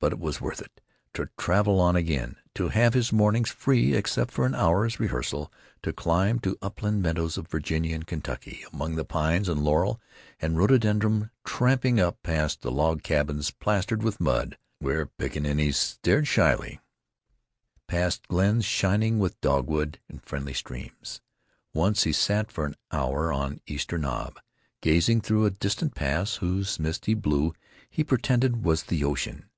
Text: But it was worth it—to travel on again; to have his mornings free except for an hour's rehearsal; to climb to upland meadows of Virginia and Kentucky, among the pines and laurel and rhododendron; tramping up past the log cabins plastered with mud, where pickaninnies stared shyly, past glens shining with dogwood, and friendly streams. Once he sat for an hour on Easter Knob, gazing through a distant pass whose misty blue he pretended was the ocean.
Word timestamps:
But 0.00 0.12
it 0.14 0.18
was 0.18 0.40
worth 0.40 0.60
it—to 0.60 1.30
travel 1.38 1.80
on 1.80 1.94
again; 1.94 2.36
to 2.56 2.68
have 2.68 2.92
his 2.92 3.12
mornings 3.12 3.50
free 3.50 3.94
except 3.94 4.32
for 4.32 4.44
an 4.44 4.54
hour's 4.54 4.98
rehearsal; 5.00 5.50
to 5.82 5.92
climb 5.94 6.40
to 6.40 6.58
upland 6.60 7.00
meadows 7.02 7.38
of 7.38 7.46
Virginia 7.46 7.94
and 7.94 8.06
Kentucky, 8.06 8.64
among 8.72 8.96
the 8.96 9.04
pines 9.04 9.48
and 9.48 9.62
laurel 9.64 10.00
and 10.40 10.58
rhododendron; 10.58 11.30
tramping 11.44 12.00
up 12.00 12.20
past 12.24 12.60
the 12.60 12.72
log 12.72 13.02
cabins 13.04 13.50
plastered 13.52 14.02
with 14.02 14.20
mud, 14.20 14.58
where 14.80 15.06
pickaninnies 15.06 15.76
stared 15.76 16.26
shyly, 16.26 16.80
past 17.86 18.26
glens 18.26 18.64
shining 18.64 19.20
with 19.20 19.40
dogwood, 19.40 20.00
and 20.08 20.20
friendly 20.22 20.52
streams. 20.52 21.22
Once 21.72 22.02
he 22.02 22.12
sat 22.12 22.50
for 22.52 22.66
an 22.66 22.74
hour 22.90 23.32
on 23.32 23.60
Easter 23.66 23.96
Knob, 23.96 24.38
gazing 24.82 25.20
through 25.22 25.46
a 25.46 25.50
distant 25.50 25.94
pass 25.94 26.36
whose 26.38 26.78
misty 26.80 27.14
blue 27.14 27.54
he 27.88 28.02
pretended 28.04 28.64
was 28.64 28.82
the 28.82 29.04
ocean. 29.04 29.48